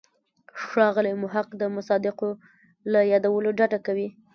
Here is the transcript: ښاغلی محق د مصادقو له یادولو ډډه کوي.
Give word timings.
ښاغلی 0.63 1.13
محق 1.23 1.47
د 1.61 1.63
مصادقو 1.75 2.29
له 2.91 2.99
یادولو 3.11 3.49
ډډه 3.59 3.79
کوي. 3.85 4.07